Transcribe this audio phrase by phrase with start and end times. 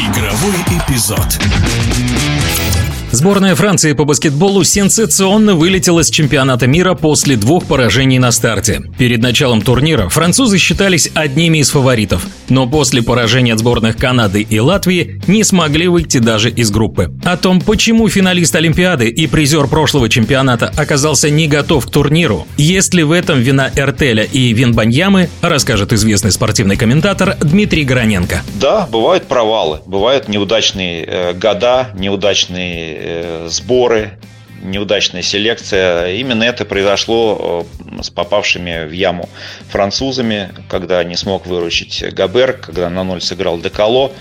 [0.00, 1.38] Игровой эпизод.
[3.12, 8.82] Сборная Франции по баскетболу сенсационно вылетела с чемпионата мира после двух поражений на старте.
[8.98, 14.60] Перед началом турнира французы считались одними из фаворитов, но после поражения от сборных Канады и
[14.60, 17.10] Латвии не смогли выйти даже из группы.
[17.24, 22.94] О том, почему финалист Олимпиады и призер прошлого чемпионата оказался не готов к турниру, есть
[22.94, 28.42] ли в этом вина Эртеля и Винбаньямы, расскажет известный спортивный комментатор Дмитрий Гороненко.
[28.60, 34.18] Да, бывают провалы, бывают неудачные э, года, неудачные Э, сборы,
[34.62, 36.12] неудачная селекция.
[36.16, 39.28] Именно это произошло э, с попавшими в яму
[39.68, 44.12] французами, когда не смог выручить Габер, когда на ноль сыграл Декало.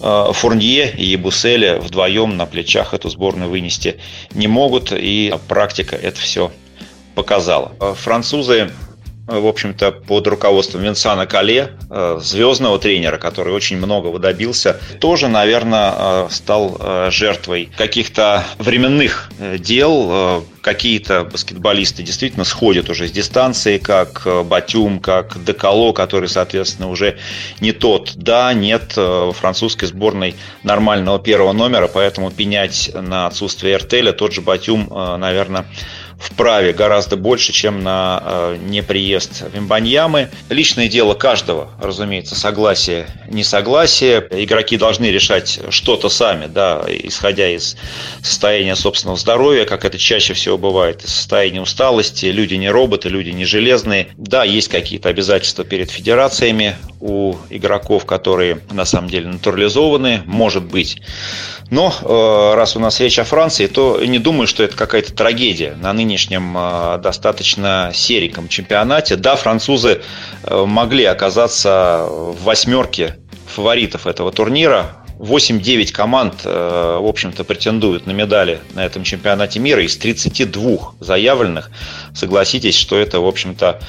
[0.00, 3.96] Э, Фурнье и Буселе вдвоем на плечах эту сборную вынести
[4.32, 6.52] не могут, и практика это все
[7.16, 7.72] показала.
[7.96, 8.70] Французы
[9.26, 15.92] в общем-то, под руководством Винсана Кале, э, звездного тренера, который очень многого добился, тоже, наверное,
[15.96, 20.44] э, стал э, жертвой каких-то временных дел.
[20.60, 27.18] Какие-то баскетболисты действительно сходят уже с дистанции, как Батюм, как Декало, который, соответственно, уже
[27.60, 28.14] не тот.
[28.16, 34.40] Да, нет в французской сборной нормального первого номера, поэтому пенять на отсутствие Эртеля тот же
[34.40, 35.66] Батюм, наверное,
[36.18, 40.30] вправе гораздо больше, чем на э, неприезд Вимбаньямы.
[40.48, 44.26] Личное дело каждого, разумеется, согласие, несогласие.
[44.30, 47.76] Игроки должны решать что-то сами, да, исходя из
[48.22, 52.26] состояния собственного здоровья, как это чаще всего бывает, из состояния усталости.
[52.26, 54.08] Люди не роботы, люди не железные.
[54.16, 61.00] Да, есть какие-то обязательства перед федерациями у игроков, которые на самом деле натурализованы, может быть.
[61.70, 65.76] Но э, раз у нас речь о Франции, то не думаю, что это какая-то трагедия
[65.80, 69.16] на нынешнем э, достаточно сереньком чемпионате.
[69.16, 70.02] Да, французы
[70.42, 75.05] э, могли оказаться в восьмерке фаворитов этого турнира.
[75.18, 81.70] 8-9 команд, в общем-то, претендуют на медали на этом чемпионате мира из 32 заявленных.
[82.14, 83.80] Согласитесь, что это, в общем-то,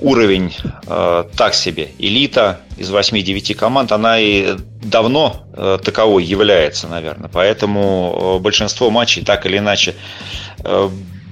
[0.00, 0.54] уровень
[0.86, 1.90] э, так себе.
[1.98, 7.28] Элита из 8-9 команд, она и давно э, таковой является, наверное.
[7.32, 9.94] Поэтому э, большинство матчей так или иначе
[10.64, 10.88] э,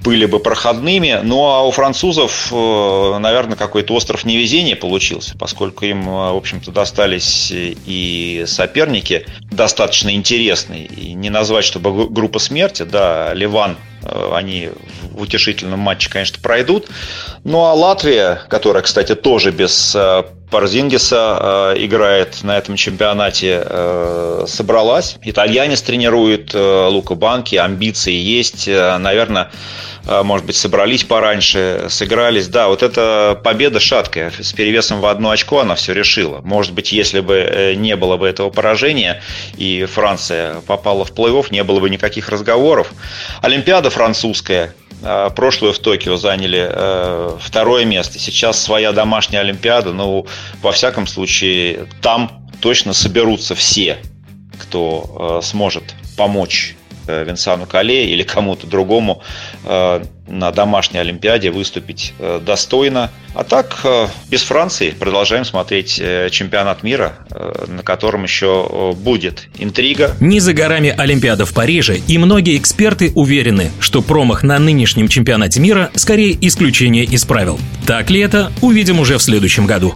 [0.07, 1.19] были бы проходными.
[1.21, 6.71] Ну а у французов, э, наверное, какой-то остров невезения получился, поскольку им, э, в общем-то,
[6.71, 10.85] достались и соперники достаточно интересные.
[10.85, 14.69] И не назвать, чтобы группа смерти, да, Ливан Э, они
[15.11, 16.87] в утешительном матче, конечно, пройдут.
[17.43, 19.95] Ну а Латвия, которая, кстати, тоже без
[20.47, 23.65] э, Парзингиса э, играет на этом чемпионате,
[24.47, 25.17] собралась.
[25.23, 28.67] Итальянец тренирует Лука Банки, амбиции есть.
[28.67, 29.51] Наверное,
[30.05, 32.47] может быть, собрались пораньше, сыгрались.
[32.47, 34.31] Да, вот эта победа шаткая.
[34.39, 36.39] С перевесом в одно очко она все решила.
[36.41, 39.21] Может быть, если бы не было бы этого поражения
[39.57, 42.91] и Франция попала в плей-офф, не было бы никаких разговоров.
[43.41, 44.73] Олимпиада французская.
[45.03, 48.19] А, прошлую в Токио заняли э, второе место.
[48.19, 49.93] Сейчас своя домашняя Олимпиада.
[49.93, 50.25] Ну,
[50.61, 53.97] во всяком случае, там точно соберутся все,
[54.59, 56.75] кто э, сможет помочь
[57.07, 59.21] Винсану Кале или кому-то другому
[59.63, 63.09] э, на домашней Олимпиаде выступить э, достойно.
[63.33, 63.85] А так,
[64.29, 66.01] без Франции продолжаем смотреть
[66.31, 67.19] чемпионат мира,
[67.67, 70.15] на котором еще будет интрига.
[70.19, 75.59] Не за горами Олимпиада в Париже, и многие эксперты уверены, что промах на нынешнем чемпионате
[75.59, 77.59] мира скорее исключение из правил.
[77.85, 79.93] Так ли это, увидим уже в следующем году.